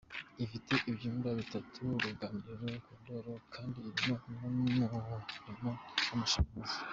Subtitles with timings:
[0.43, 4.97] Ifite ibyumba bitatu, uruganiriro, korodori kandi irimo n’umuriro
[6.07, 6.79] w’amashanyarazi.